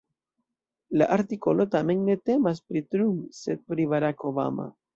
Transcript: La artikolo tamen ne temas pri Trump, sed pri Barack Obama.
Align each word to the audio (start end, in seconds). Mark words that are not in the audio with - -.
La 1.01 1.07
artikolo 1.15 1.67
tamen 1.75 2.01
ne 2.09 2.17
temas 2.31 2.63
pri 2.73 2.83
Trump, 2.97 3.23
sed 3.43 3.65
pri 3.69 3.89
Barack 3.95 4.29
Obama. 4.35 4.71